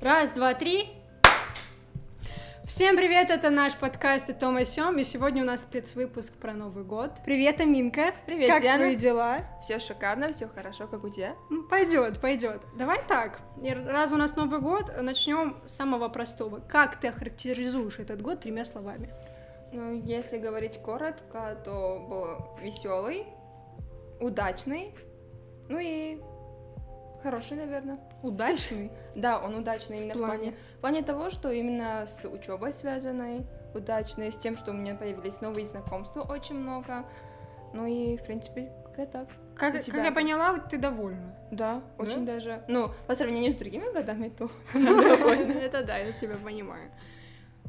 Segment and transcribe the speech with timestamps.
[0.00, 0.88] Раз, два, три.
[2.64, 6.54] Всем привет, это наш подкаст «И Том и Сём», и сегодня у нас спецвыпуск про
[6.54, 7.10] Новый год.
[7.24, 8.12] Привет, Аминка.
[8.24, 8.84] Привет, Как Диана.
[8.84, 9.40] твои дела?
[9.60, 11.34] Все шикарно, все хорошо, как у тебя?
[11.68, 12.62] Пойдет, пойдет.
[12.78, 13.40] Давай так,
[13.86, 16.60] раз у нас Новый год, начнем с самого простого.
[16.60, 19.12] Как ты охарактеризуешь этот год тремя словами?
[19.72, 23.26] Ну, если говорить коротко, то был веселый,
[24.18, 24.94] удачный,
[25.68, 26.20] ну и
[27.22, 27.98] хороший, наверное.
[28.22, 28.90] Удачный?
[29.14, 30.38] Да, он удачный именно В в плане?
[30.38, 34.94] плане, в плане того, что именно с учебой связанной, удачный, с тем, что у меня
[34.94, 37.04] появились новые знакомства очень много.
[37.72, 39.28] Ну и, в принципе, как так.
[39.56, 41.36] Как, как я поняла, ты довольна.
[41.50, 42.04] Да, Да?
[42.04, 42.62] очень даже.
[42.68, 46.90] Ну, по сравнению с другими годами, то Это да, я тебя понимаю.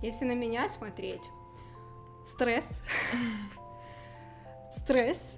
[0.01, 1.21] Если на меня смотреть,
[2.25, 2.81] стресс,
[4.71, 5.35] стресс,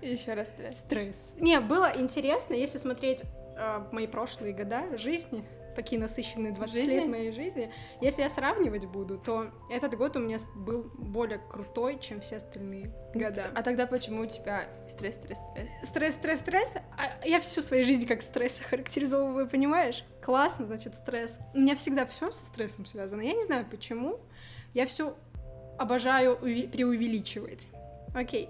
[0.00, 0.78] еще раз стресс.
[0.78, 1.34] стресс.
[1.38, 3.24] Не, было интересно, если смотреть
[3.58, 5.44] э, мои прошлые года жизни,
[5.78, 6.94] такие насыщенные 20 Жизни?
[6.94, 11.98] лет моей жизни, если я сравнивать буду, то этот год у меня был более крутой,
[12.00, 13.46] чем все остальные года.
[13.54, 15.70] А тогда почему у тебя стресс, стресс, стресс?
[15.84, 16.74] Стресс, стресс, стресс.
[16.96, 20.04] А я всю свою жизнь как стресс характеризовываю, понимаешь?
[20.20, 21.38] Классно, значит, стресс.
[21.54, 23.20] У меня всегда все со стрессом связано.
[23.20, 24.18] Я не знаю почему.
[24.74, 25.16] Я все
[25.78, 27.68] обожаю преувеличивать.
[28.14, 28.48] Окей.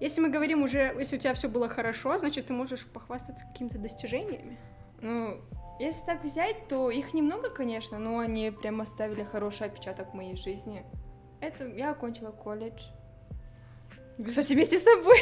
[0.00, 3.78] Если мы говорим уже, если у тебя все было хорошо, значит, ты можешь похвастаться какими-то
[3.78, 4.58] достижениями.
[5.00, 5.40] Ну,
[5.80, 10.36] если так взять, то их немного, конечно, но они прям оставили хороший отпечаток в моей
[10.36, 10.84] жизни.
[11.40, 12.82] Это я окончила колледж.
[14.24, 15.18] Кстати, вместе с тобой.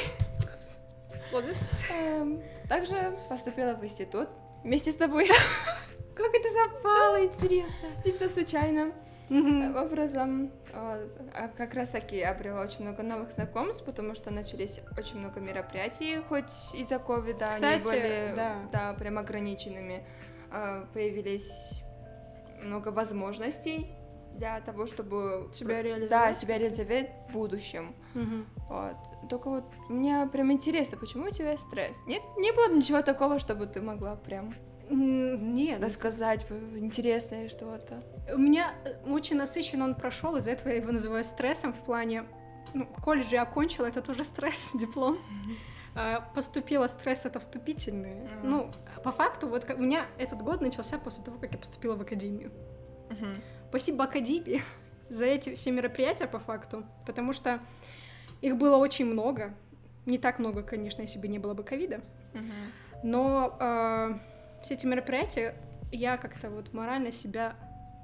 [1.90, 4.28] Эм, Также поступила в институт
[4.62, 5.28] вместе с тобой.
[6.16, 7.88] Как это запало, интересно.
[8.04, 8.92] Чисто случайно.
[9.28, 9.76] Мгм.
[9.76, 15.18] Образом, э, а как раз таки обрела очень много новых знакомств, потому что начались очень
[15.18, 18.56] много мероприятий, хоть из-за ковида они были да.
[18.72, 20.06] да, прям ограниченными.
[20.52, 21.82] Э, Появились
[22.62, 23.90] много возможностей
[24.34, 26.38] для того, чтобы Себя да, реализовать?
[26.38, 27.96] себя реализовать в будущем.
[28.14, 28.46] Мгм.
[28.68, 28.96] Вот.
[29.28, 31.98] Только вот мне прям интересно, почему у тебя стресс?
[32.06, 34.54] Нет, не было ничего такого, чтобы ты могла прям
[34.88, 38.02] Нет, рассказать интересное что-то.
[38.32, 42.24] У меня э, очень насыщенно он прошел, из-за этого я его называю стрессом в плане...
[42.74, 45.18] Ну, колледж я окончила, это тоже стресс, диплом.
[45.94, 48.24] А, Поступила стресс, это вступительные.
[48.24, 48.50] Мгм.
[48.50, 48.70] Ну,
[49.02, 52.52] по факту, вот у меня этот год начался после того, как я поступила в академию.
[53.10, 53.42] Мгм.
[53.70, 54.62] Спасибо Академии
[55.08, 57.60] за эти все мероприятия, по факту, потому что
[58.42, 59.54] их было очень много.
[60.04, 62.00] Не так много, конечно, если бы не было бы ковида.
[62.34, 62.52] Мгм.
[63.02, 64.18] Но э,
[64.66, 65.54] все эти мероприятия
[65.92, 67.54] я как-то вот морально себя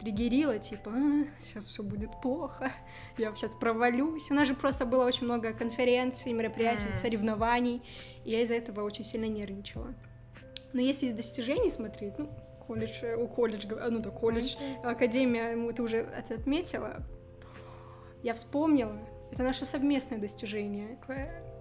[0.01, 0.93] триггерила, типа,
[1.41, 2.71] сейчас все будет плохо,
[3.19, 4.31] я сейчас провалюсь.
[4.31, 6.97] У нас же просто было очень много конференций, мероприятий, Мгм.
[6.97, 7.83] соревнований,
[8.25, 9.93] и я из-за этого очень сильно нервничала.
[10.73, 12.31] Но если из достижений смотреть, ну,
[12.65, 17.03] колледж, э, у колледж, гов- ну да, колледж, академия, м, ты уже это отметила,
[18.23, 18.97] я вспомнила,
[19.33, 20.97] это наше совместное достижение.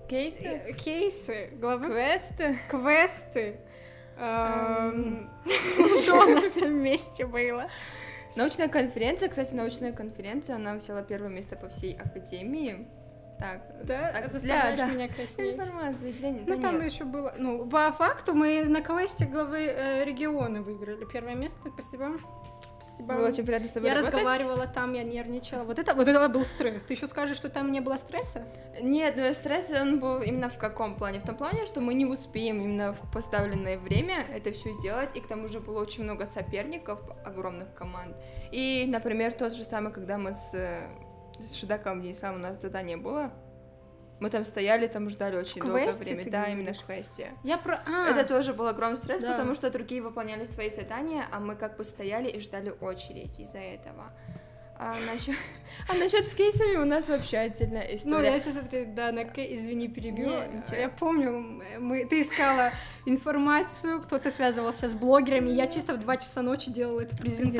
[0.07, 0.43] Кейсы?
[0.45, 2.55] Э, Кейсы, главы Квесты?
[2.69, 3.59] квесты.
[4.17, 5.29] Эм, Эм,
[5.99, 7.69] Что у нас на месте было?
[8.35, 12.87] Научная конференция, кстати, научная конференция, она взяла первое место по всей академии.
[13.39, 14.85] Так, Да, так, заставляешь да.
[14.85, 15.55] меня краснеть.
[15.57, 16.31] информация для.
[16.45, 17.33] Ну, там еще было...
[17.37, 21.05] Ну, по факту мы на квесте главы э, региона выиграли.
[21.11, 21.59] Первое место.
[21.73, 22.19] Спасибо.
[23.03, 23.19] Спасибо.
[23.19, 24.13] Было очень приятно с тобой Я работать.
[24.13, 25.63] разговаривала там, я нервничала.
[25.63, 26.83] Вот это, вот это был стресс.
[26.83, 28.43] Ты еще скажешь, что там не было стресса?
[28.81, 31.19] Нет, ну стресс, он был именно в каком плане?
[31.19, 35.21] В том плане, что мы не успеем именно в поставленное время это все сделать, и
[35.21, 38.15] к тому же было очень много соперников, огромных команд.
[38.51, 40.89] И, например, тот же самый, когда мы с, э,
[41.39, 43.31] с Шидаком Денисом у нас задание было,
[44.21, 46.23] мы там стояли, там ждали очень долгое время.
[46.25, 46.53] Да, говоришь?
[46.53, 47.31] именно в квесте.
[47.43, 47.81] Я про...
[47.87, 49.31] А, Это тоже был огромный стресс, Да.
[49.31, 53.57] потому что другие выполняли свои задания, а мы как бы стояли и ждали очередь из-за
[53.59, 54.13] этого.
[54.83, 55.35] А насчет,
[55.89, 58.31] а насчет с кейсами у нас вообще отдельная Ну, история.
[58.33, 60.29] если смотреть, да, на К, извини, перебью.
[60.29, 60.63] Не.
[60.79, 62.71] Я помню, мы, ты искала
[63.05, 67.51] информацию, кто-то связывался с блогерами, я чисто в 2 часа ночи делала эту презентацию,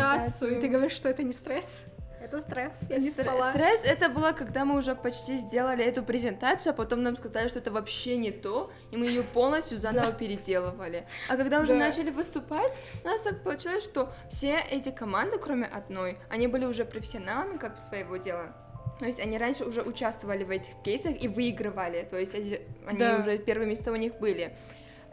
[0.49, 0.57] Презентацию.
[0.57, 1.85] и ты говоришь, что это не стресс?
[2.31, 3.49] Это стресс, я не Стр- спала.
[3.51, 7.59] Стресс это было, когда мы уже почти сделали эту презентацию, а потом нам сказали, что
[7.59, 11.05] это вообще не то, и мы ее полностью заново переделывали.
[11.27, 16.17] А когда уже начали выступать, у нас так получилось, что все эти команды, кроме одной,
[16.29, 18.55] они были уже профессионалами как своего дела.
[18.99, 22.99] То есть они раньше уже участвовали в этих кейсах и выигрывали, то есть они, они
[22.99, 23.17] Да.
[23.19, 24.55] уже первые места у них были.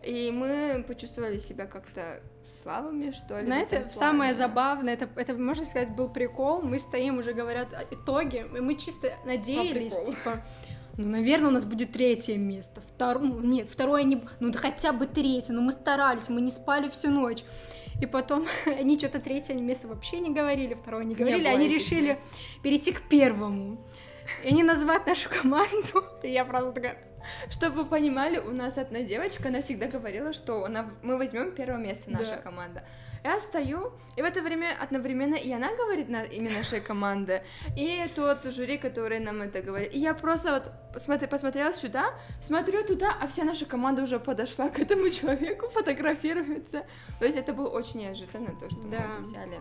[0.08, 2.22] И мы почувствовали себя как-то
[2.62, 3.44] слабыми, что ли.
[3.44, 6.62] Знаете, самое забавное, это, это, можно сказать, был прикол.
[6.62, 10.42] Мы стоим, уже говорят о итоге, и мы чисто надеялись, типа,
[10.96, 12.80] ну, наверное, у нас будет третье место.
[12.80, 14.24] Второе, нет, второе не...
[14.40, 17.44] Ну, да хотя бы третье, но мы старались, мы не спали всю ночь.
[18.00, 22.08] И потом они что-то третье место вообще не говорили, второе не говорили, было они решили
[22.08, 22.22] мест.
[22.62, 23.78] перейти к первому.
[24.42, 26.02] И они назвать нашу команду.
[26.22, 26.98] И я просто такая,
[27.50, 31.78] Чтобы вы понимали, у нас одна девочка, она всегда говорила, что она, мы возьмем первое
[31.78, 32.42] место, наша Да.
[32.42, 32.84] команда.
[33.24, 37.42] Я стою, и в это время одновременно и она говорит на имя нашей команды,
[37.76, 39.92] и тот жюри, который нам это говорит.
[39.92, 44.68] И я просто вот посмотри- посмотрела сюда, смотрю туда, а вся наша команда уже подошла
[44.68, 46.84] к этому человеку, фотографируется.
[47.18, 48.96] То есть это было очень неожиданно, то, что мы Да.
[48.98, 49.60] это взяли.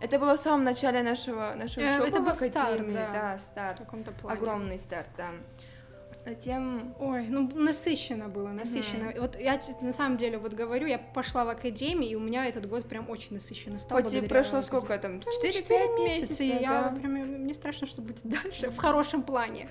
[0.00, 3.10] Это было в самом начале нашего, нашей Э, учебы это в был старт, да.
[3.12, 3.78] да, в старт.
[3.78, 4.38] каком-то плане.
[4.38, 5.30] Огромный старт, да.
[6.26, 9.10] Затем Ой, ну насыщенно было, насыщенно.
[9.10, 12.46] И Вот я на самом деле вот говорю, я пошла в академию, и у меня
[12.46, 14.00] этот год прям очень насыщенный стал.
[14.00, 14.80] И благодаря прошло академии.
[14.80, 15.12] сколько там?
[15.18, 16.96] Ну, 4-5 четыре месяцев, и я да.
[16.98, 19.70] прям, мне страшно, что будет дальше, в хорошем плане.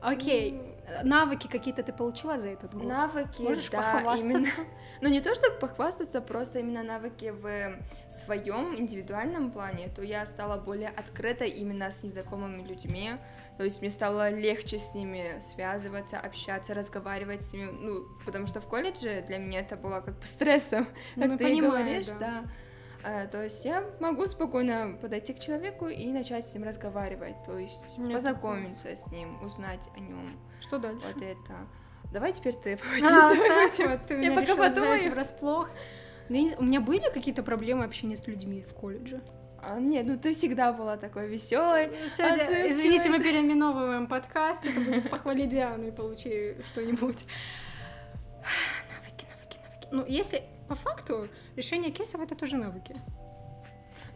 [0.00, 0.60] Окей,
[1.04, 2.84] навыки какие-то ты получила за этот год?
[2.84, 4.26] Навыки, Можешь да, похвастаться?
[4.26, 4.48] именно.
[5.00, 7.78] Ну не то, чтобы похвастаться, просто именно навыки в
[8.10, 13.12] своем индивидуальном плане, то я стала более открытой именно с незнакомыми людьми.
[13.58, 17.68] То есть мне стало легче с ними связываться, общаться, разговаривать с ними.
[17.72, 21.44] Ну, потому что в колледже для меня это было как бы стрессом, Ну, как ты
[21.44, 22.18] понимаю, говоришь, да.
[22.18, 22.44] да.
[23.02, 27.58] А, то есть я могу спокойно подойти к человеку и начать с ним разговаривать, то
[27.58, 30.38] есть Мне познакомиться с ним, узнать о нем.
[30.60, 31.04] Что дальше?
[31.12, 31.56] Вот это.
[32.12, 35.10] Давай теперь ты А, так вот, ты Я пока подумаю.
[35.10, 35.70] врасплох.
[36.28, 39.20] Ну, не У меня были какие-то проблемы общения с людьми в колледже?
[39.62, 41.90] А, нет, ну ты всегда была такой веселой.
[42.16, 42.70] Сегодня- отзывчивой.
[42.70, 47.24] извините, мы переименовываем подкаст, это будет похвали Диану и получи что-нибудь.
[48.90, 49.88] Навыки, навыки, навыки.
[49.90, 52.94] Ну, если по факту решение кейсов это тоже навыки.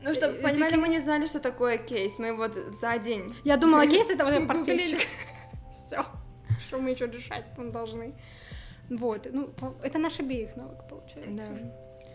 [0.04, 2.18] Ну, чтобы Эти понимали, мы не знали, что такое кейс.
[2.18, 3.34] Мы вот за день.
[3.44, 5.00] Я думала, кейс это вот этот портфельчик.
[5.86, 6.04] Все.
[6.66, 8.14] Что мы еще решать там должны?
[8.90, 9.50] Вот, ну,
[9.82, 10.84] это наш обеих навык, Да.
[10.88, 11.50] получается.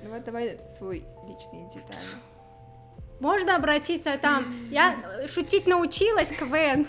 [0.04, 2.22] Ну давай свой личный индивидуальный.
[3.20, 4.68] Можно обратиться там.
[4.70, 6.88] Я э, шутить научилась, КВН.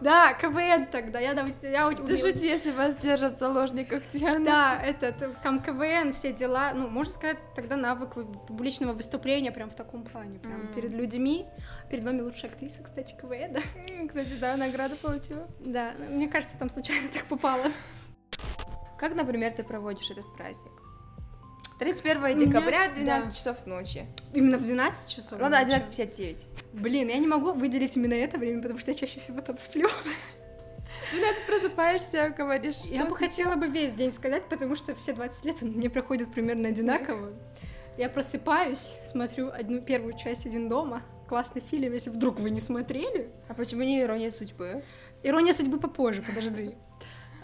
[0.00, 1.18] Да, КВН тогда.
[1.20, 1.32] Я,
[1.62, 4.44] я шути, если вас держат в заложниках, Диана.
[4.44, 6.72] Да, этот, э, там КВН, все дела.
[6.74, 10.38] Ну, можно сказать, тогда навык вы- публичного выступления прям в таком плане.
[10.38, 10.74] Прям М.
[10.74, 11.46] перед людьми.
[11.90, 13.60] Перед вами лучшая актриса, кстати, КВН, да?
[14.08, 15.48] Кстати, да, награду получила.
[15.60, 17.64] Да, мне кажется, там случайно так попало.
[18.98, 20.72] Как, например, ты проводишь этот праздник?
[21.78, 23.34] 31 меня декабря, с- 12 да.
[23.34, 24.06] часов ночи.
[24.32, 25.38] Именно в 12 часов?
[25.38, 25.78] Ну да, ночи?
[25.80, 26.44] 11.59.
[26.72, 29.88] Блин, я не могу выделить именно это время, потому что я чаще всего там сплю.
[31.12, 32.78] 12 просыпаешься, говоришь.
[32.84, 36.32] Я бы хотела бы весь день сказать, потому что все 20 лет он мне проходит
[36.32, 37.32] примерно одинаково.
[37.98, 43.30] Я просыпаюсь, смотрю одну первую часть «Один дома», классный фильм, если вдруг вы не смотрели.
[43.48, 44.84] А почему не ирония судьбы?
[45.22, 46.74] Ирония судьбы попозже, подожди.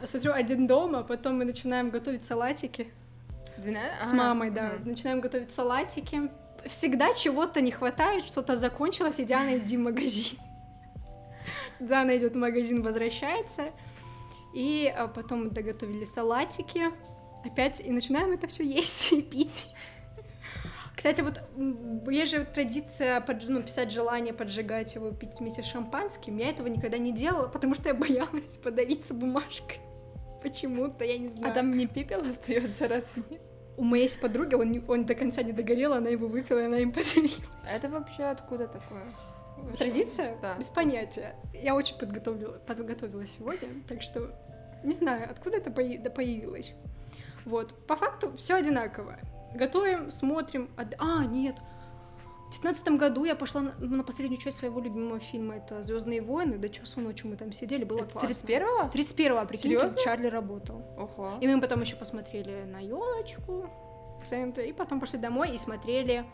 [0.07, 2.89] Смотрю «Один дома», потом мы начинаем готовить салатики
[3.59, 4.09] 12?
[4.09, 4.73] с мамой, да.
[4.85, 6.31] Начинаем готовить салатики.
[6.67, 10.39] Всегда чего-то не хватает, что-то закончилось, и Диана иди в магазин.
[11.81, 13.71] Диана идет в магазин, возвращается,
[14.55, 16.91] и а, потом мы доготовили салатики,
[17.45, 19.75] опять, и начинаем это все есть и пить.
[20.95, 21.41] Кстати, вот
[22.09, 26.37] есть же традиция ну, писать желание, поджигать его, пить вместе с шампанским.
[26.37, 29.81] Я этого никогда не делала, потому что я боялась подавиться бумажкой.
[30.43, 31.51] Почему-то, я не знаю.
[31.53, 33.41] А там не пепел остается раз нет?
[33.77, 36.79] У моей есть подруги, он, он до конца не догорел, она его выпила, и она
[36.79, 37.39] им подавилась.
[37.75, 39.05] Это вообще откуда такое?
[39.57, 39.77] вышло?
[39.79, 40.37] Традиция?
[40.43, 40.57] Да.
[40.59, 41.37] Без понятия.
[41.55, 44.31] Я очень подготовила, подготовила сегодня, так что
[44.85, 46.73] не знаю, откуда это появилось.
[47.45, 47.87] Вот.
[47.87, 49.19] По факту все одинаково.
[49.55, 50.71] Готовим, смотрим.
[50.77, 51.57] от- А, нет.
[52.53, 55.57] В 2019 году я пошла на, на последнюю часть своего любимого фильма.
[55.57, 56.59] Это Звездные войны.
[56.59, 58.29] До часу ночи мы там сидели, было Это классно.
[58.29, 58.91] 31-го?
[58.91, 59.99] 31-го, прикинь, Серьёзно?
[59.99, 60.85] Чарли работал.
[60.99, 61.39] Ого.
[61.41, 63.71] И мы потом еще посмотрели на елочку
[64.23, 66.27] в центре, и потом пошли домой и смотрели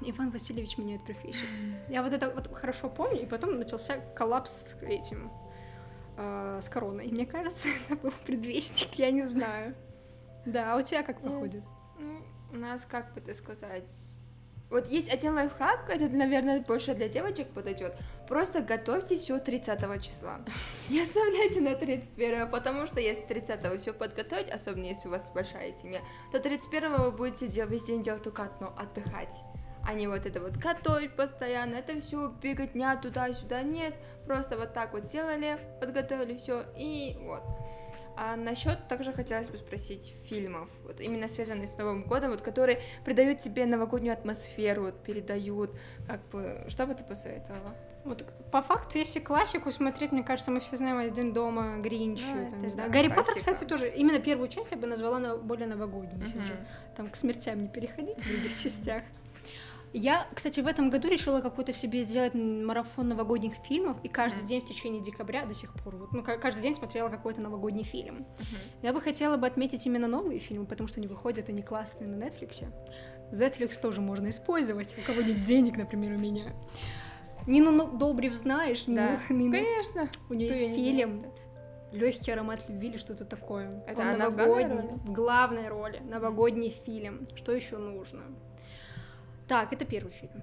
[0.00, 1.48] Иван Васильевич меняет профессию.
[1.88, 5.30] Я вот это вот хорошо помню, и потом начался коллапс с этим,
[6.16, 7.06] э, с короной.
[7.06, 9.76] И мне кажется, это был предвестник, я не знаю.
[10.44, 11.62] Да, а у тебя как Э, проходит?
[12.00, 12.18] Ну,
[12.52, 13.88] У нас, как бы это сказать...
[14.68, 17.96] Вот есть один лайфхак, это, наверное, больше для девочек подойдет.
[18.28, 20.40] Просто готовьте все 30 числа.
[20.88, 25.72] Не оставляйте на 31, потому что если 30 все подготовить, особенно если у вас большая
[25.72, 26.00] семья,
[26.32, 29.42] то 31 вы будете дел- весь день делать только одно— отдыхать.
[29.86, 33.62] А не вот это вот готовить постоянно, это все беготня туда-сюда.
[33.62, 33.94] Нет,
[34.26, 37.44] просто вот так вот сделали, подготовили все и вот.
[38.18, 42.80] А насчет также хотелось бы спросить фильмов, вот именно связанные с Новым годом, вот которые
[43.04, 45.70] придают тебе новогоднюю атмосферу, вот передают,
[46.08, 47.74] как бы, что бы ты посоветовала?
[48.04, 52.48] Вот по факту, если классику смотреть, мне кажется, мы все знаем «Один дома», «Гринч», Ну,
[52.48, 52.88] там, не знаю.
[52.88, 53.88] да, Гарри Поттер, кстати, тоже.
[53.88, 56.44] Именно первую часть я бы назвала на- более новогодней, если Мгм.
[56.46, 56.56] уже
[56.96, 59.02] там к смертям не переходить в других частях.
[59.98, 64.46] Я, кстати, в этом году решила какой-то себе сделать марафон новогодних фильмов, и каждый Мгм.
[64.46, 67.82] день в течение декабря до сих пор, вот, ну, ка- каждый день смотрела какой-то новогодний
[67.84, 68.16] фильм.
[68.16, 68.58] Мгм.
[68.82, 72.22] Я бы хотела бы отметить именно новые фильмы, потому что они выходят, они классные на
[72.22, 72.64] Netflix.
[73.32, 76.52] Netflix тоже можно использовать, у кого нет денег, например, у меня.
[77.46, 80.10] Нину Ну- Добрев знаешь, Да, Нину- конечно.
[80.28, 81.24] у нее есть фильм?
[81.92, 83.68] Легкий аромат любви или что-то такое.
[83.86, 87.26] Это Он она новогодний, в главной роли, новогодний фильм.
[87.34, 88.24] Что еще нужно?
[89.48, 90.42] Так, это первый фильм.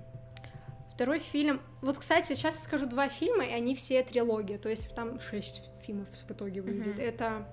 [0.94, 1.60] Второй фильм.
[1.82, 5.70] Вот, кстати, сейчас я скажу два фильма, и они все трилогия, то есть там шесть
[5.86, 6.96] фильмов в итоге выйдет.
[6.96, 7.00] Мгм.
[7.02, 7.48] Это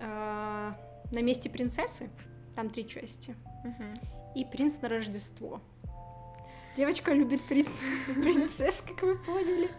[0.00, 0.76] а,
[1.12, 2.10] На месте принцессы,
[2.54, 4.00] там три части, Мгм.
[4.34, 5.60] и Принц на Рождество.
[6.80, 7.68] Девочка любит принц...
[8.06, 9.70] принцесс, как вы поняли.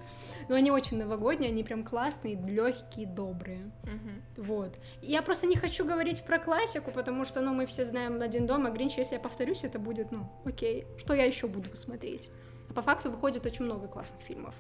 [0.47, 3.71] Но они очень новогодние, они прям классные, легкие, добрые.
[3.81, 4.21] Мгм.
[4.37, 4.77] Вот.
[5.01, 8.69] Я просто не хочу говорить про классику, потому что, ну, мы все знаем «Один дома»,
[8.69, 12.29] Гринч, если я повторюсь, это будет, ну, окей, что я еще буду смотреть?
[12.69, 14.53] А по факту выходит очень много классных фильмов.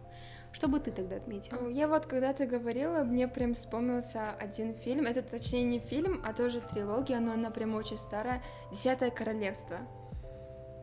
[0.51, 1.69] Что бы ты тогда отметила?
[1.69, 5.05] Я вот, когда ты говорила, мне прям вспомнился один фильм.
[5.05, 8.41] Это, точнее, не фильм, а тоже трилогия, но она прям очень старая.
[8.71, 9.77] «Десятое королевство».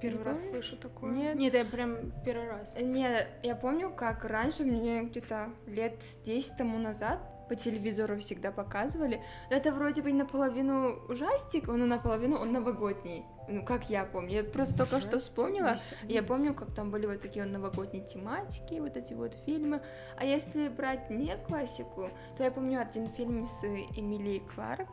[0.00, 1.11] Первый раз слышу такое.
[1.12, 1.37] Нет.
[1.37, 2.75] Нет, я прям первый раз.
[2.81, 9.23] Не, я помню, как раньше, мне где-то лет 10 тому назад по телевизору всегда показывали.
[9.50, 13.25] Но это вроде бы наполовину ужастик, но наполовину он новогодний.
[13.49, 14.31] Ну, как я помню.
[14.31, 15.73] Я просто только что Ужастик, вспомнила.
[15.73, 19.81] десять- Я помню, как там были вот такие вот новогодние тематики, вот эти вот фильмы.
[20.19, 24.88] А если брать не классику, то я помню один фильм с Эмилией Кларк.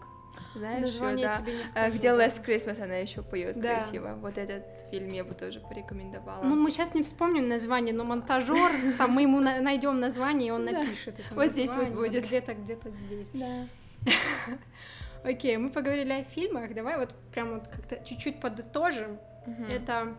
[0.56, 1.38] Знаешь, Название да?
[1.38, 1.94] тебе не А, скажу.
[1.96, 2.26] Где да.
[2.26, 3.76] Last Christmas она еще поет Да.
[3.76, 4.16] красиво.
[4.22, 6.44] Вот этот фильм я бы тоже порекомендовала.
[6.44, 10.66] Ну, мы сейчас не вспомним название, но монтажер, там мы ему найдем название, и он
[10.66, 12.26] напишет Вот здесь вот будет.
[12.26, 13.30] Где-то, где-то здесь.
[13.34, 13.68] да.
[15.24, 16.74] Окей, мы поговорили о фильмах.
[16.74, 19.18] Давай вот прям вот как-то чуть-чуть подытожим.
[19.70, 20.16] Это...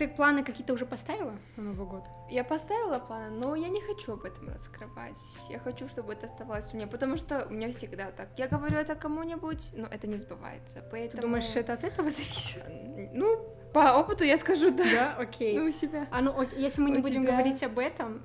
[0.00, 2.04] Ты планы какие-то уже поставила на Новый год?
[2.30, 5.18] Я поставила планы, но я не хочу об этом раскрывать.
[5.50, 8.30] Я хочу, чтобы это оставалось у меня, потому что у меня всегда так.
[8.38, 10.76] Я говорю это кому-нибудь, но это не сбывается.
[10.76, 11.22] Ты Поэтому...
[11.24, 12.62] думаешь, это от этого зависит?
[13.12, 14.84] Ну, по опыту я скажу да.
[14.90, 15.58] Да, окей.
[15.58, 16.06] Ну, у себя.
[16.10, 18.22] А ну, если мы не у будем тебя- говорить об этом,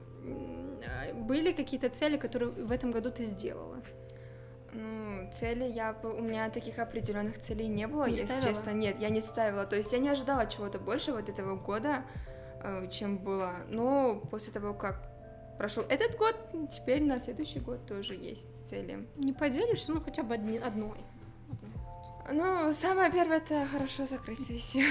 [0.88, 3.84] а, были какие-то цели, которые в этом году ты сделала?
[5.26, 6.14] Ну, цели я бы...
[6.14, 8.48] У меня таких определенных целей не было, Не если ставила?
[8.50, 8.70] честно.
[8.72, 9.66] Нет, я не ставила.
[9.66, 12.04] То есть я не ожидала чего-то больше вот этого года,
[12.64, 13.58] э, чем было.
[13.70, 15.02] Но после того, как
[15.58, 16.36] прошел этот год,
[16.72, 19.08] теперь на следующий год тоже есть цели.
[19.16, 21.00] Не поделишься, ну хотя бы одни- одной.
[22.32, 24.86] Ну, самое первое это хорошо закрыть сессию.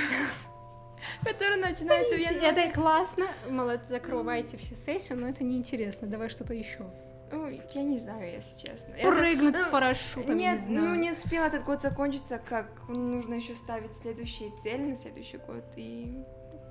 [1.24, 2.46] Которая начинается в январе.
[2.46, 6.06] Это классно, молодцы, закрывайте все сессию, но это неинтересно.
[6.06, 6.86] Давай что-то еще.
[7.32, 8.92] Ну, я не знаю, если честно.
[8.94, 10.88] Это- Прыгнуть с ну, парашютом, Нет, не знаю.
[10.88, 15.64] ну не успел этот год закончиться, как нужно еще ставить следующие цели на следующий год
[15.76, 16.22] и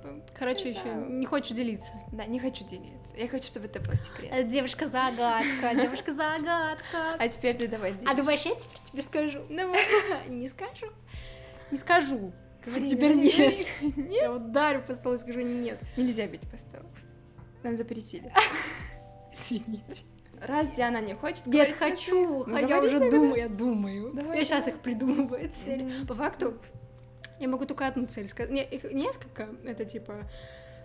[0.04, 1.92] э, Короче, не еще не хочешь делиться.
[2.12, 3.18] Да, не хочу делиться.
[3.18, 4.30] Я хочу, чтобы это был секрет.
[4.32, 7.16] Э, Девушка-загадка, девушка-загадка.
[7.20, 8.16] А теперь ты давай А делись.
[8.18, 9.42] думаешь, я теперь тебе скажу?
[9.50, 9.82] Давай.
[10.30, 10.88] Не скажу?
[11.72, 12.32] Не скажу.
[12.66, 13.68] Говори, Теперь нет.
[13.82, 14.14] говори.
[14.16, 15.80] Я ударю по столу и скажу нет.
[15.98, 16.86] Нельзя бить по столу.
[17.64, 18.32] Нам запретили.
[19.34, 20.04] Извините.
[20.42, 22.46] Раз Диана не хочет Нет, говорить хочу.
[22.46, 24.12] Ну, я говори уже думаю, я думаю.
[24.14, 25.84] Давай, я сейчас их придумываю, цели.
[25.84, 26.08] Мгм.
[26.08, 26.56] По факту,
[27.40, 28.52] я могу только одну цель сказать.
[28.52, 29.50] Не, их несколько.
[29.64, 30.30] Это типа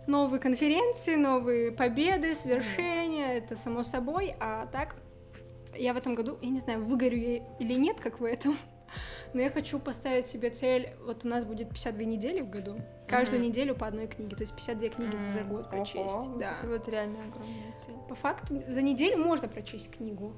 [0.07, 3.35] новые конференции, новые победы, свершения.
[3.35, 4.35] Это само собой.
[4.41, 4.95] А так,
[5.75, 8.57] я в этом году, я не знаю, выгорю я или нет, как в этом.
[9.35, 13.41] Но я хочу поставить себе цель, вот у нас будет 52 недели в году, каждую
[13.41, 13.49] Мгм.
[13.49, 16.15] неделю по одной книге, то есть 52 книги М, за год ого, прочесть.
[16.27, 16.57] вот да.
[16.59, 17.95] Это вот реально огромная цель.
[18.09, 20.33] По факту за неделю можно прочесть книгу.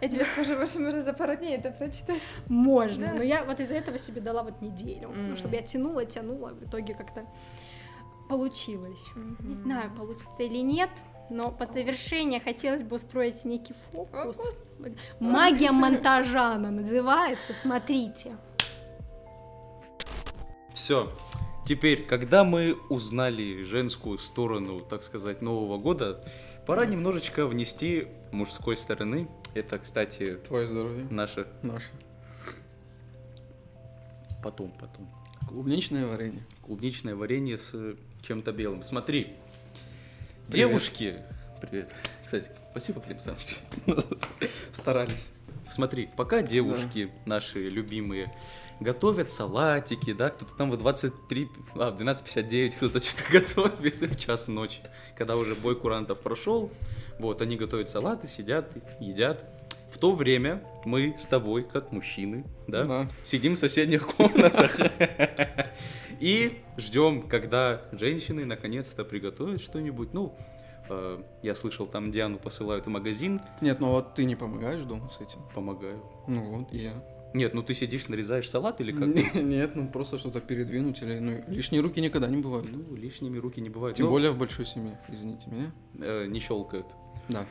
[0.00, 2.22] Я тебе скажу, больше можно за пару дней это прочитать.
[2.48, 3.14] Можно, Да.
[3.14, 5.36] но я вот из-за этого себе дала вот неделю, ну, Мгм.
[5.36, 7.24] чтобы я тянула, тянула, в итоге как-то
[8.28, 9.06] получилось.
[9.40, 10.90] Не знаю, получится или нет,
[11.30, 14.36] но под завершение хотелось бы устроить некий фокус.
[14.36, 14.54] Фокус?
[15.20, 18.36] Магия монтажа она называется, смотрите.
[20.74, 21.12] Все.
[21.66, 26.24] Теперь, когда мы узнали женскую сторону, так сказать, Нового года,
[26.66, 29.28] пора немножечко внести мужской стороны.
[29.54, 31.06] Это, кстати, Твое здоровье.
[31.10, 31.90] наше Наше.
[34.42, 35.08] потом, потом.
[35.48, 36.42] Клубничное варенье.
[36.62, 37.74] Клубничное варенье с
[38.22, 38.82] чем-то белым.
[38.82, 39.36] Смотри.
[40.50, 41.16] Девушки,
[41.60, 41.90] привет.
[42.24, 43.58] Кстати, Спасибо, Клим Александрович.
[44.72, 45.28] Старались.
[45.70, 48.32] Смотри, пока девушки наши любимые
[48.80, 54.48] готовят салатики, да, кто-то там в 23, а, в 12.59 кто-то что-то готовит в час
[54.48, 54.80] ночи,
[55.16, 56.70] когда уже бой курантов прошел,
[57.18, 59.44] вот, они готовят салаты, сидят, едят.
[59.92, 63.08] В то время мы с тобой, как мужчины, да, Да.
[63.24, 64.76] сидим в соседних комнатах
[66.20, 70.12] и ждем, когда женщины наконец-то приготовят что-нибудь.
[70.12, 70.34] Ну,
[70.88, 75.08] э, я слышал, там Диану посылают в магазин, Нет, ну вот ты не помогаешь дома
[75.08, 75.40] с этим?
[75.54, 76.02] помогаю.
[76.28, 77.02] Ну вот, и я.
[77.32, 79.06] Нет, ну ты сидишь, нарезаешь салат или как?
[79.06, 81.18] Не- Нет, ну просто что-то передвинуть или...
[81.20, 82.68] Ну, лишние руки никогда не бывают.
[82.70, 83.96] Ну, лишними руки не бывают.
[83.96, 85.72] Тем Но, более в большой семье, извините меня.
[86.00, 86.86] э, не щелкают.
[87.28, 87.46] Да.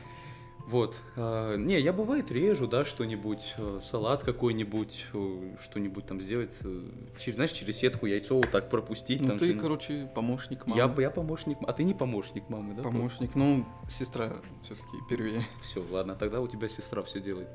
[0.66, 0.96] Вот.
[1.16, 6.52] а, не, я бывает режу, да, что-нибудь, э, салат какой-нибудь, э, что-нибудь там сделать.
[6.60, 6.82] э,
[7.18, 9.20] через, знаешь, через сетку яйцо вот так пропустить.
[9.20, 11.02] Ну там ты, короче, помощник я, мамы.
[11.02, 12.82] я помощник, а ты не помощник мамы, да?
[12.82, 13.34] Помощник.
[13.34, 15.42] Ну, сестра все-таки первее.
[15.62, 17.48] Все, ладно, тогда у тебя сестра все делает.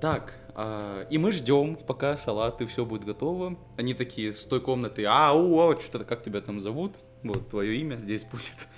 [0.00, 3.56] Так, а, и мы ждем, пока салаты все будет готово.
[3.76, 6.96] Они такие с той комнаты, ау, ау, что-то, как тебя там зовут?
[7.22, 8.68] Вот, твое имя здесь будет.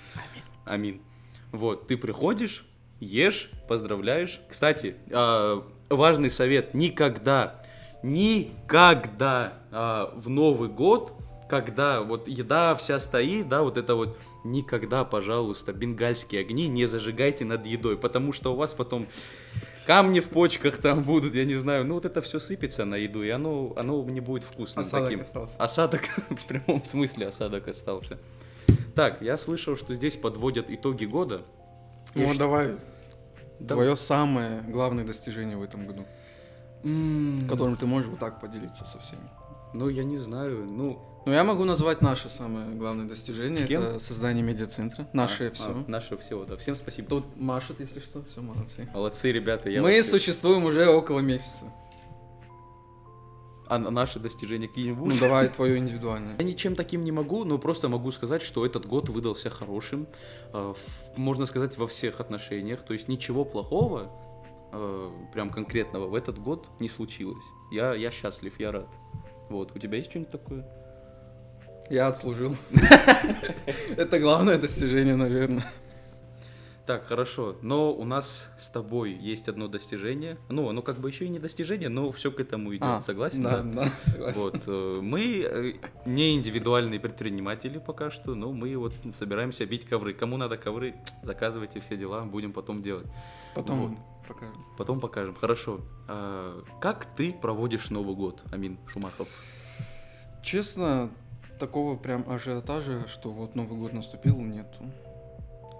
[0.63, 1.01] Амин.
[1.51, 2.65] Вот, ты приходишь,
[2.99, 4.39] ешь, поздравляешь.
[4.49, 7.61] Кстати, а, важный совет, никогда,
[8.03, 11.13] никогда а, в Новый год,
[11.49, 17.45] когда вот еда вся стоит, да, вот это вот, никогда, пожалуйста, бенгальские огни не зажигайте
[17.45, 19.07] над едой, потому что у вас потом
[19.85, 23.23] камни в почках там будут, я не знаю, ну вот это все сыпется на еду,
[23.23, 25.21] и оно, оно не будет вкусным Осадок таким.
[25.21, 25.55] остался.
[25.57, 28.19] Осадок, в прямом смысле осадок остался.
[28.95, 31.43] Так, я слышал, что здесь подводят итоги года.
[32.15, 32.75] Ну ш- давай,
[33.59, 36.05] Да- твое самое главное достижение в этом году,
[36.83, 39.21] М, которым ты можешь вот так поделиться со всеми.
[39.73, 40.99] Ну, я не знаю, ну...
[41.25, 43.65] Ну, я могу назвать наше самое главное достижение.
[43.65, 43.81] С кем?
[43.81, 45.07] Это создание медиацентра.
[45.11, 45.65] Наше а, все.
[45.71, 46.55] а, наше все, да.
[46.55, 47.09] Всем спасибо.
[47.09, 48.87] Тут машет, если что, все молодцы.
[48.93, 49.69] Молодцы, ребята.
[49.69, 51.65] Я Мы вообще- существуем уже около месяца.
[53.69, 55.13] А на- наши достижения какие-нибудь?
[55.13, 56.37] Ну, давай твое индивидуальное.
[56.39, 60.07] Я ничем таким не могу, но просто могу сказать, что этот год выдался хорошим,
[60.53, 60.73] э,
[61.17, 62.81] можно сказать, во всех отношениях.
[62.81, 64.09] То есть ничего плохого,
[64.71, 67.43] э, прям конкретного, в этот год не случилось.
[67.71, 68.87] Я, я счастлив, я рад.
[69.49, 70.65] Вот, у тебя есть что-нибудь такое?
[71.89, 72.55] Я отслужил.
[73.97, 75.63] Это главное достижение, наверное.
[76.87, 77.57] Так, хорошо.
[77.61, 80.37] Но у нас с тобой есть одно достижение.
[80.47, 82.83] Ну, оно как бы еще и не достижение, но все к этому идет.
[82.83, 83.43] А, Согласен?
[83.43, 84.41] Да, да, согласен.
[84.41, 85.73] Вот, э, мы э,
[86.05, 90.13] не индивидуальные предприниматели пока что, но мы вот собираемся бить ковры.
[90.13, 93.07] Кому надо ковры, заказывайте все дела, будем потом делать.
[93.53, 93.97] Потом Вот.
[94.25, 94.65] покажем.
[94.77, 95.35] Потом покажем.
[95.35, 95.81] Хорошо.
[96.07, 99.27] А, Как ты проводишь Новый год, Амин Шумахов?
[100.41, 101.09] Честно,
[101.59, 104.89] такого прям ажиотажа, что вот Новый год наступил, нету.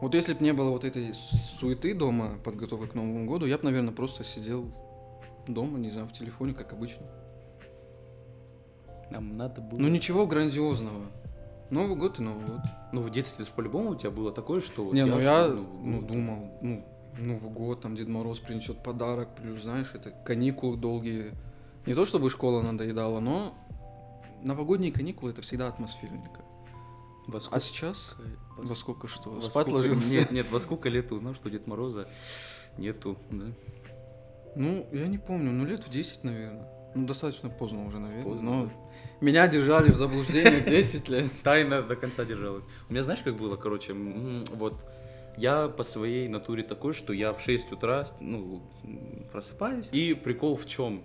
[0.01, 3.63] Вот если бы не было вот этой суеты дома, подготовки к Новому году, я бы,
[3.63, 4.71] наверное, просто сидел
[5.47, 7.05] дома, не знаю, в телефоне, как обычно.
[9.10, 9.79] Нам надо было...
[9.79, 11.07] Ну ничего грандиозного.
[11.69, 12.62] Новый год и Новый год.
[12.93, 14.93] Ну, в детстве по-любому у тебя было такое, что...
[14.93, 16.07] не, ну жду я ну, год.
[16.07, 16.86] думал, ну,
[17.17, 21.33] Новый год, там Дед Мороз принесет подарок, плюс, знаешь, это каникулы долгие.
[21.86, 23.55] Не то чтобы школа надоедала, но
[24.43, 26.41] новогодние каникулы это всегда атмосферненько.
[27.28, 28.16] Во А сколько- сейчас
[28.58, 29.30] во во сколько что?
[29.32, 30.13] во Спать сколько- ложился?
[30.16, 32.08] Нет, нет, во сколько лет ты узнал, что Дед Мороза
[32.78, 33.46] нету, да?
[34.56, 36.68] Ну, я не помню, ну лет в 10, наверное.
[36.96, 38.24] Ну, достаточно поздно уже, наверное.
[38.24, 38.72] Поздно, но
[39.22, 41.32] меня держали в заблуждении 10 лет.
[41.44, 42.63] Тайна до конца держалась.
[42.90, 44.84] У меня знаешь, как было, короче, вот
[45.38, 48.63] я по своей натуре такой, что я в 6 утра, ну,
[49.32, 49.90] просыпаюсь.
[49.92, 51.04] И прикол в чем?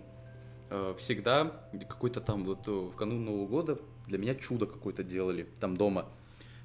[0.97, 1.53] Всегда
[1.91, 6.07] какой-то там вот э, в канун Нового года для меня чудо какое-то делали там дома.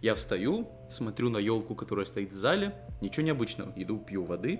[0.01, 3.73] Я встаю, смотрю на елку, которая стоит в зале, ничего необычного.
[3.75, 4.59] Иду, пью воды,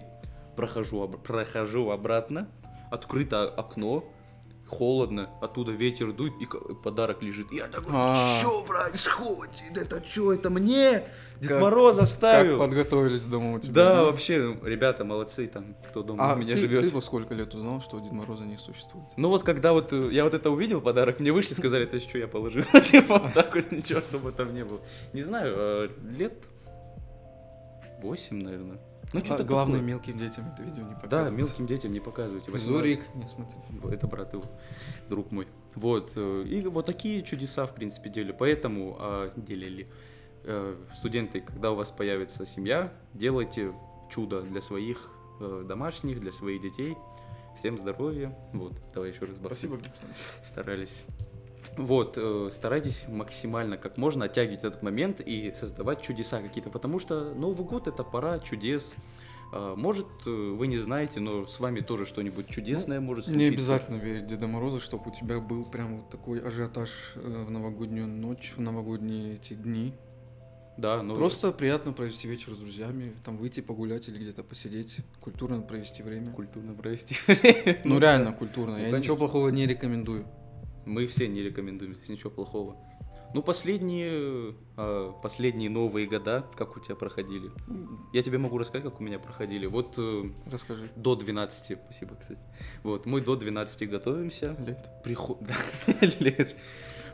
[0.56, 2.50] прохожу, об- прохожу обратно,
[2.90, 4.04] открыто окно,
[4.67, 6.47] холодно, оттуда ветер дует, и
[6.84, 7.51] подарок лежит.
[7.51, 8.15] Я такой, А.
[8.15, 9.77] что происходит?
[9.77, 11.06] Это что, это мне?
[11.39, 12.58] Дед Как- Мороз Как оставил.
[12.60, 13.73] подготовились дома у тебя?
[13.73, 16.82] Да, вообще, ребята молодцы там, кто дома А у меня ты, живет.
[16.82, 19.08] ты во сколько лет узнал, что Дед Мороза не существует?
[19.17, 22.17] Ну вот когда вот э, я вот это увидел подарок, мне вышли, сказали, это что
[22.17, 24.80] я положил, типа вот так вот ничего особо там не было.
[25.13, 26.34] Не знаю, э, лет
[28.01, 28.80] 8, наверное.
[29.13, 29.88] Ну А, что-то главное, такое.
[29.88, 31.34] мелким детям это видео не Да, показывать.
[31.34, 32.52] мелким детям не показывайте.
[32.52, 32.67] 18.
[32.78, 33.56] Зорик, не смотри.
[33.93, 34.43] Это брат его,
[35.10, 35.48] друг мой.
[35.76, 36.12] Вот.
[36.15, 38.34] э, И вот такие чудеса, в принципе, делали.
[38.38, 39.88] Поэтому а, делили.
[40.43, 43.74] Э, Студенты, когда у вас появится семья, делайте
[44.10, 46.98] чудо для своих э, домашних, для своих детей.
[47.58, 48.38] Всем здоровья.
[48.54, 49.38] Вот, давай еще раз.
[49.38, 49.56] бахнем.
[49.56, 49.80] Спасибо.
[50.43, 51.04] Старались.
[51.78, 57.34] Вот, э, старайтесь максимально как можно оттягивать этот момент и создавать чудеса какие-то, потому что
[57.36, 58.96] Новый год это пора чудес,
[59.54, 63.54] А, Может, э, вы не знаете, но с вами тоже что-нибудь чудесное может Не случиться.
[63.54, 68.08] обязательно верить Деда Мороза, чтобы у тебя был прям вот такой ажиотаж э, в новогоднюю
[68.08, 69.94] ночь, в новогодние эти дни.
[70.78, 75.62] Да, ну Просто приятно провести вечер с друзьями, там выйти погулять или где-то посидеть, культурно
[75.62, 76.32] провести время.
[76.34, 77.16] культурно провести.
[77.86, 80.26] Ну реально культурно, Ну, я ничего плохого не рекомендую.
[80.88, 82.78] Мы все не рекомендуем, здесь ничего плохого.
[83.34, 87.52] Ну, последние, э, последние новые года, как у тебя проходили?
[88.13, 89.65] Я тебе могу рассказать, как у меня проходили.
[89.65, 90.89] Вот э, Расскажи.
[90.95, 92.39] до 12, спасибо, кстати.
[92.84, 94.56] Вот, мы до 12 готовимся.
[94.65, 94.89] Лет.
[95.04, 95.39] Приход...
[96.19, 96.56] лет.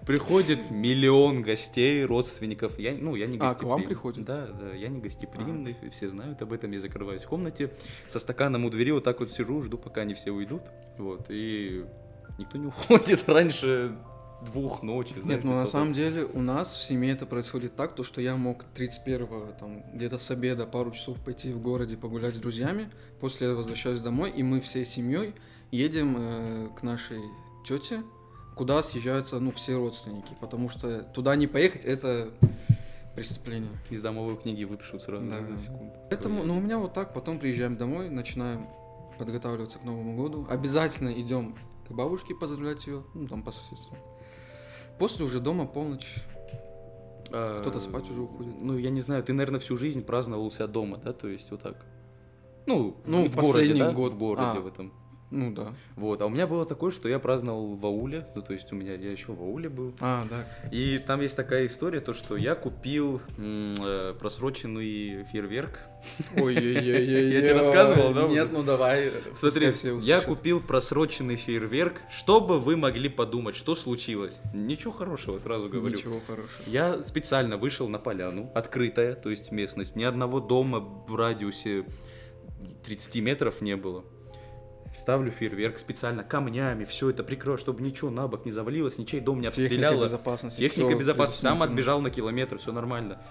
[0.05, 2.77] Приходит миллион гостей, родственников.
[2.77, 3.87] Я, ну, я не А, к вам гостеприимный.
[3.87, 4.25] приходят?
[4.25, 7.71] Да, да, я не гостеприимный, все знают об этом, я закрываюсь в комнате,
[8.07, 10.63] со стаканом у двери вот так вот сижу, жду, пока они все уйдут,
[10.97, 11.85] вот, и
[12.37, 13.95] никто не уходит раньше
[14.43, 17.95] двух ночи, Нет, знаете, ну на самом деле у нас в семье это происходит так,
[17.95, 22.35] то что я мог 31-го там где-то с обеда пару часов пойти в городе погулять
[22.35, 22.89] с друзьями,
[23.21, 25.33] после я возвращаюсь домой, и мы всей семьей
[25.71, 27.21] едем э, к нашей
[27.65, 28.03] тете,
[28.55, 32.29] куда съезжаются ну все родственники, потому что туда не поехать это
[33.15, 33.71] преступление.
[33.89, 35.45] Из домовой книги выпишут сразу Да.
[35.45, 35.93] за секунду.
[36.09, 38.67] Поэтому, ну у меня вот так, потом приезжаем домой, начинаем
[39.17, 41.55] подготавливаться к Новому году, обязательно идем
[41.87, 43.95] к бабушке поздравлять ее, ну там по соседству.
[44.99, 46.15] После уже дома полночь.
[47.31, 48.53] А, Кто-то спать уже уходит.
[48.61, 51.49] Ну, я не знаю, ты, наверное, всю жизнь праздновал у себя дома, да, то есть
[51.51, 51.83] вот так.
[52.67, 53.91] Ну, Ну, в в городе, последний да?
[53.91, 54.13] год.
[54.13, 54.61] В городе А.
[54.61, 54.93] в этом.
[55.33, 55.73] Ну да.
[55.95, 58.75] Вот, а у меня было такое, что я праздновал в ауле, ну, то есть у
[58.75, 59.95] меня, я еще в ауле был.
[59.99, 60.75] А, да, кстати.
[60.75, 65.79] И там есть такая история, то, что я купил э, просроченный фейерверк.
[66.37, 67.31] Ой-ой-ой.
[67.31, 69.11] Я тебе рассказывал, да, Нет, ну давай.
[69.33, 74.39] Смотри, я купил просроченный фейерверк, чтобы вы могли подумать, что случилось.
[74.53, 75.97] Ничего хорошего, сразу говорю.
[75.97, 76.63] Ничего хорошего.
[76.67, 81.85] Я специально вышел на поляну, открытая, то есть местность, ни одного дома в радиусе
[82.85, 84.03] 30 метров не было.
[84.95, 89.41] Ставлю фейерверк специально камнями, все это прикрою, чтобы ничего на бок не завалилось, ничей дом
[89.41, 90.03] не Техника обстреляло.
[90.05, 90.59] безопасности.
[90.59, 91.41] Техника безопасности.
[91.41, 93.21] Сам отбежал на километр, все нормально.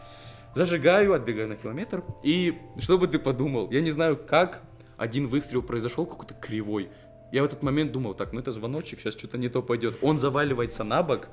[0.55, 2.03] Зажигаю, отбегаю на километр.
[2.23, 4.63] И что бы ты подумал, я не знаю, как
[4.97, 6.91] один выстрел произошел какой-то кривой.
[7.33, 9.97] Я в этот момент думал, так, ну это звоночек, сейчас что-то не то пойдет.
[10.03, 11.29] Он заваливается на бок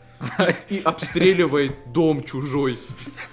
[0.69, 2.79] и обстреливает дом чужой.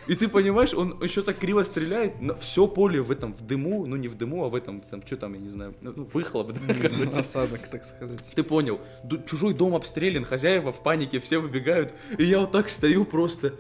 [0.09, 3.95] И ты понимаешь, он еще так криво стреляет, все поле в этом, в дыму, ну
[3.95, 6.75] не в дыму, а в этом, там, что там, я не знаю, ну, выхлоп, да,
[6.75, 7.21] короче.
[7.21, 8.25] Осадок, так сказать.
[8.35, 8.81] Ты понял,
[9.27, 13.55] чужой дом обстрелян, хозяева в панике, все выбегают, и я вот так стою просто.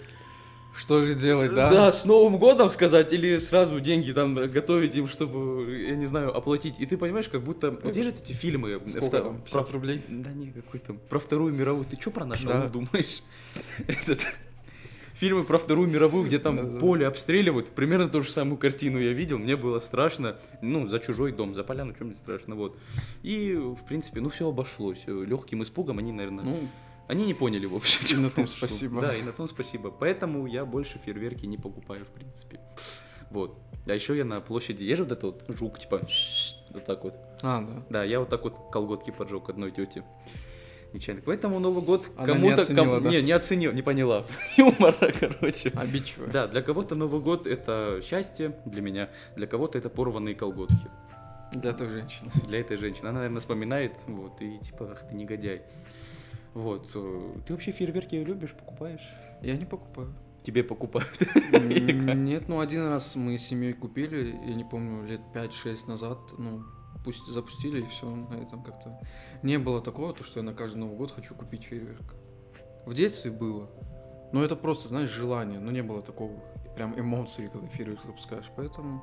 [0.77, 1.71] Что же делать, да?
[1.71, 6.37] Да, с Новым годом сказать, или сразу деньги там готовить им, чтобы, я не знаю,
[6.37, 6.75] оплатить.
[6.79, 7.71] И ты понимаешь, как будто...
[7.71, 8.81] Вот есть же эти фильмы...
[8.87, 9.35] Сколько там?
[9.37, 10.03] про- 50 рублей?
[10.09, 11.87] Да не, какой там, про Вторую мировую.
[11.87, 12.69] Ты что про наш Да.
[12.69, 13.23] думаешь?
[13.89, 14.27] Этот...
[15.15, 16.79] Фильмы про Вторую мировую, где там Да-да-да.
[16.79, 21.33] поле обстреливают, примерно ту же самую картину я видел, мне было страшно, ну, за чужой
[21.33, 22.77] дом, за поляну, что мне страшно, вот.
[23.23, 26.69] И, в принципе, ну, все обошлось, легким испугом они, наверное, Ну,
[27.09, 28.01] они не поняли, в общем.
[28.11, 29.01] И на том спасибо.
[29.01, 29.91] Да, и на том спасибо.
[29.91, 32.61] Поэтому я больше фейерверки не покупаю, в принципе.
[33.31, 33.59] Вот.
[33.87, 36.01] А еще я на площади езжу, вот это вот жук, типа,
[36.71, 37.15] вот так вот.
[37.43, 37.83] а, да.
[37.91, 40.05] Да, я вот так вот колготки поджег одной тете.
[40.93, 41.23] Нечаянно.
[41.25, 42.63] Поэтому Новый год Она не кому-то...
[42.63, 43.11] оценила, да?
[43.11, 44.25] Не, не оценил, не поняла.
[44.57, 45.71] Юмора, короче.
[45.75, 46.29] Обидчивая.
[46.31, 49.11] Да, для кого-то Новый год это счастье, для меня.
[49.37, 50.89] Для кого-то это порванные колготки.
[51.53, 52.31] Для той женщины.
[52.47, 53.09] Для этой женщины.
[53.09, 55.63] Она, наверное, вспоминает, вот, и типа, ах ты негодяй.
[56.57, 56.89] Вот.
[56.95, 59.07] э, Ты вообще фейерверки любишь, покупаешь?
[59.43, 60.15] Я не покупаю.
[60.43, 61.13] Тебе покупают.
[61.53, 66.63] Нет, ну один раз мы с семьей купили, я не помню, лет 5-6 назад, ну,
[67.05, 68.99] пусть запустили, и все, на этом как-то.
[69.43, 72.15] Не было такого, то, что я на каждый Новый год хочу купить фейерверк.
[72.87, 73.69] В детстве было.
[74.33, 76.33] Но это просто, знаешь, желание, но не было такого
[76.75, 79.03] прям эмоций, когда фейерверк запускаешь, поэтому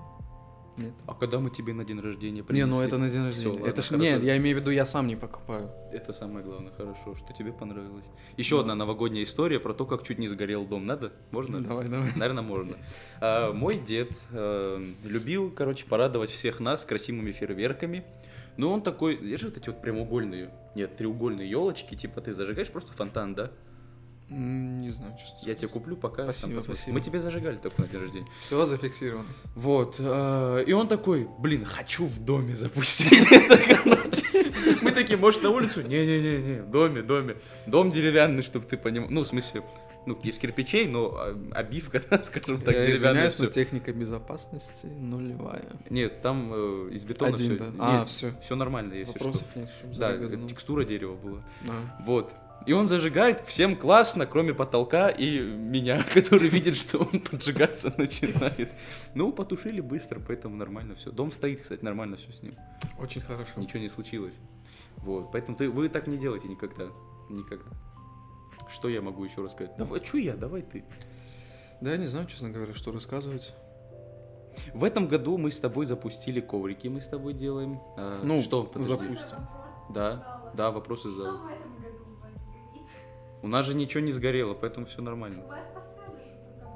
[0.78, 0.94] нет.
[1.08, 2.86] А когда мы тебе на день рождения Не, ну принесли?
[2.86, 3.52] это на день рождения.
[3.54, 4.04] ладно, это ж хорошо.
[4.04, 5.70] нет, я имею в виду, я сам не покупаю.
[5.92, 8.10] Это самое главное, хорошо, что тебе понравилось.
[8.38, 8.62] Еще Да.
[8.62, 10.86] одна новогодняя история про то, как чуть не сгорел дом.
[10.86, 11.12] Надо?
[11.32, 11.62] Можно?
[11.64, 12.10] Давай, давай.
[12.16, 12.78] Наверное, можно.
[13.22, 18.04] А, мой дед э, любил, короче, порадовать всех нас красивыми фейерверками.
[18.58, 23.34] Ну, он такой, вот эти вот прямоугольные, нет, треугольные елочки, типа ты зажигаешь просто фонтан,
[23.34, 23.52] да?
[24.34, 25.38] Не знаю, честно.
[25.48, 26.24] Я тебе куплю пока.
[26.24, 26.94] Спасибо, там спасибо.
[26.96, 28.28] Мы тебе зажигали только на день рождения.
[28.42, 29.28] Все зафиксировано.
[29.56, 29.96] Вот.
[30.00, 34.24] э, И он такой, блин, хочу в доме запустить это, короче.
[34.82, 35.82] Мы такие, может, на улицу?
[35.82, 37.36] Не-не-не, в доме, доме.
[37.68, 39.10] Дом деревянный, чтобы ты понимал.
[39.10, 39.64] Ну, в смысле,
[40.06, 43.28] ну, из кирпичей, но а, обивка, скажем так, я деревянная.
[43.28, 45.66] извиняюсь, но техника безопасности нулевая.
[45.90, 47.58] Нет, там э, из бетона Один, все.
[47.72, 47.74] да.
[48.02, 48.34] А, все.
[48.42, 49.60] все нормально, если Вопросов что.
[49.60, 50.48] нет, Да, загадано.
[50.50, 51.40] текстура дерева была.
[51.70, 52.04] А.
[52.06, 52.34] Вот.
[52.66, 58.72] И он зажигает, всем классно, кроме потолка и меня, который видит, что он поджигаться начинает.
[59.16, 61.12] Ну, потушили быстро, поэтому нормально все.
[61.12, 62.56] Дом стоит, кстати, нормально все с ним.
[63.00, 63.52] Очень хорошо.
[63.58, 64.38] Ничего не случилось.
[64.98, 66.86] Вот, поэтому ты, вы так не делаете никогда.
[67.30, 67.72] Никогда.
[68.72, 69.76] Что я могу еще рассказать?
[69.78, 70.84] Давай, что я, давай ты.
[71.82, 73.54] Да, я не знаю, честно говоря, что рассказывать.
[74.74, 77.80] В этом году мы с тобой запустили коврики, мы с тобой делаем.
[77.98, 78.64] А, Ну, что?
[78.64, 78.94] Подожди.
[78.94, 79.38] запустим.
[79.90, 81.42] Да, да, вопросы Что
[83.44, 85.44] У нас же ничего не сгорело, поэтому все нормально.
[85.44, 85.60] У вас.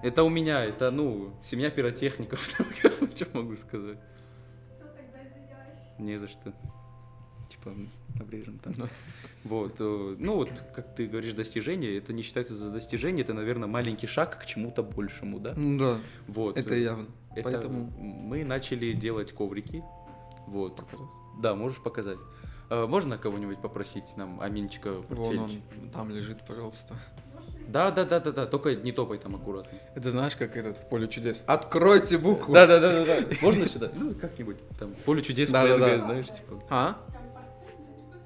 [0.03, 2.41] Это у меня, это, ну, семья пиротехников,
[3.15, 3.97] что могу сказать.
[4.67, 5.77] Все, тогда извиняюсь.
[5.97, 6.53] Не за что.
[7.49, 7.73] Типа,
[8.19, 8.73] обрежем там.
[9.45, 13.69] Вот, э, ну вот, как ты говоришь, достижение, это не считается за достижение, это, наверное,
[13.69, 15.53] маленький шаг к чему-то большему, да?
[15.55, 16.57] Ну да, Вот.
[16.57, 17.07] это явно.
[17.33, 19.83] это Поэтому мы начали делать коврики.
[20.47, 20.75] Вот.
[20.75, 21.07] показать.
[21.41, 22.19] Да, можешь показать.
[22.69, 25.39] А, Можно кого-нибудь попросить нам Аминчика Вон портфель?
[25.39, 26.95] он там лежит, пожалуйста.
[27.67, 28.45] Да, да, да, да, да.
[28.45, 29.77] Только не топай там аккуратно.
[29.93, 31.43] Это знаешь, как этот в поле чудес.
[31.47, 32.53] Откройте букву.
[32.53, 33.27] Да, да, да, да, да.
[33.41, 33.91] Можно сюда?
[33.93, 34.57] Ну, как-нибудь.
[34.79, 36.63] Там поле чудес Да, да, знаешь, типа.
[36.69, 36.97] А?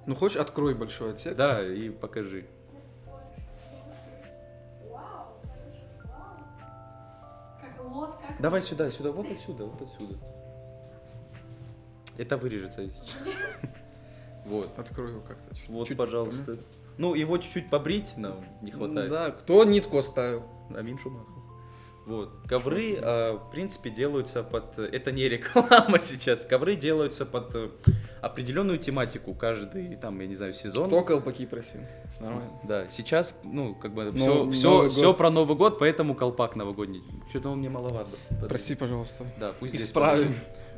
[0.05, 1.35] Ну хочешь, открой большой отсек.
[1.35, 2.45] Да, и покажи.
[8.39, 10.15] Давай сюда, сюда, вот отсюда, вот отсюда.
[12.17, 12.89] Это вырежется.
[14.51, 14.77] Вот.
[14.77, 15.55] Открой его как-то.
[15.55, 16.57] чуть- Вот, чуть пожалуйста.
[16.97, 19.09] Ну, его чуть-чуть побрить нам не хватает.
[19.09, 20.43] Да, кто нитку оставил?
[20.75, 21.27] Амин Шумахов.
[22.05, 22.29] Вот.
[22.47, 24.77] Ковры, а, в принципе, делаются под...
[24.79, 26.45] Это не реклама сейчас.
[26.45, 27.69] Ковры делаются под э,
[28.21, 29.33] определенную тематику.
[29.35, 30.87] Каждый, там, я не знаю, сезон.
[30.87, 31.81] Кто колпаки просил?
[32.19, 32.49] Нормально.
[32.63, 37.03] Да, сейчас, ну, как бы, все, все, все про Новый год, поэтому колпак новогодний.
[37.29, 38.09] Что-то он мне маловато.
[38.49, 39.25] Прости, пожалуйста.
[39.39, 40.35] Да, пусть здесь Исправим.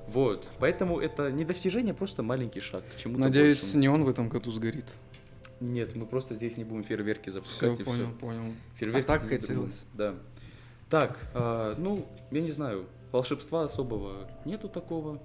[0.08, 3.84] Вот, поэтому это не достижение, просто маленький шаг к чему-то Надеюсь, большему.
[3.84, 4.86] неон в этом году сгорит.
[5.60, 8.16] Нет, мы просто здесь не будем фейерверки Все, запускать и понял, всё.
[8.16, 8.54] понял.
[8.76, 9.86] Фейерверки А так хотелось.
[9.94, 10.16] Да.
[10.89, 15.22] Так, а, ну, я не знаю, волшебства особого нету такого,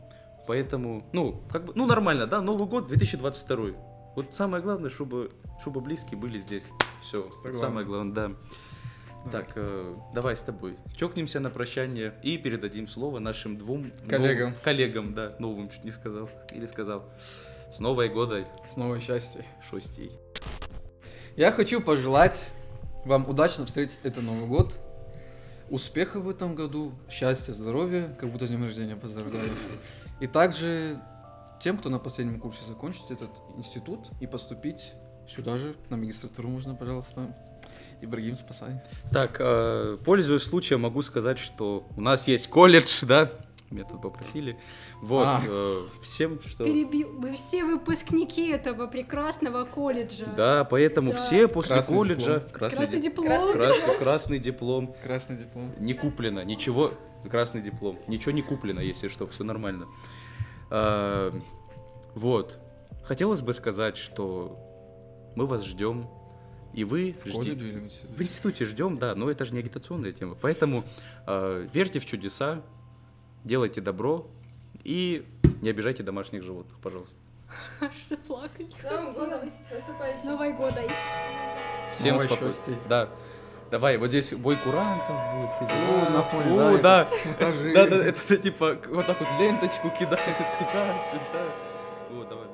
[0.46, 3.70] поэтому, ну, как бы, ну, нормально, да, Новый год 2022.
[4.14, 6.68] Вот самое главное, чтобы, чтобы близкие были здесь.
[7.02, 8.32] Все, самое главное, да.
[9.30, 14.50] Так, э, давай с тобой чокнемся на прощание и передадим слово нашим двум Коллегам.
[14.50, 17.04] нов- коллегам, да, новым чуть не сказал, или сказал.
[17.70, 19.44] С Новой годой, Снова счастье.
[19.68, 20.10] шостей.
[21.36, 22.50] Я хочу пожелать
[23.04, 24.74] вам удачно встретить этот Новый год.
[25.70, 29.50] Успехов в этом году, счастья, здоровья, как будто с днем рождения поздравляю.
[30.20, 30.98] И также
[31.60, 34.94] тем, кто на последнем курсе закончить этот институт и поступить
[35.28, 37.36] сюда же, на магистратуру можно, пожалуйста.
[38.00, 38.80] Ибрагим, спасай.
[39.12, 43.30] Так, э, пользуясь случаем, могу сказать, что у нас есть колледж, да,
[43.70, 44.58] меня тут попросили.
[45.02, 45.40] Вот, А.
[45.46, 46.64] э, всем, что...
[46.64, 47.12] Перебил.
[47.12, 50.26] Мы все выпускники этого прекрасного колледжа.
[50.36, 51.18] Да, поэтому Да.
[51.18, 52.34] все после Красный колледжа...
[52.38, 52.50] диплом.
[52.52, 53.26] Красный, Красный ди- диплом.
[53.52, 54.94] красный- красный диплом.
[55.02, 55.74] Красный диплом.
[55.78, 56.92] Не куплено, ничего...
[57.28, 57.98] Красный диплом.
[58.06, 59.86] Ничего не куплено, если что, все нормально.
[60.70, 61.32] А,
[62.14, 62.58] вот.
[63.02, 64.56] Хотелось бы сказать, что
[65.34, 66.08] мы вас ждем,
[66.74, 67.38] и вы В ждите.
[67.38, 68.14] колледже или в институте?
[68.16, 70.36] В институте ждем, да, но это же не агитационная тема.
[70.40, 70.84] Поэтому
[71.26, 72.62] э, верьте в чудеса,
[73.44, 74.26] делайте добро
[74.84, 75.24] и
[75.62, 77.16] не обижайте домашних животных, пожалуйста.
[77.80, 80.26] Аж заплакать С Новым годом, наступающим.
[80.26, 80.88] Новой годой.
[81.94, 82.76] Всем спокойствия.
[82.88, 83.08] Да.
[83.70, 85.70] Давай, вот здесь бой курантов будет сидеть.
[85.70, 87.52] О, на фоне, О, да, да.
[87.74, 91.52] Да, это типа вот так вот ленточку кидают туда, сюда.
[92.10, 92.47] Вот, давай.